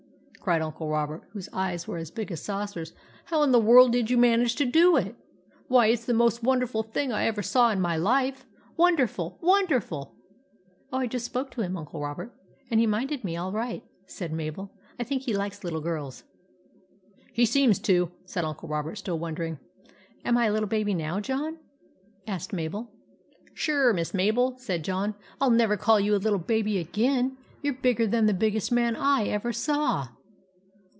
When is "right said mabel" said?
13.51-14.71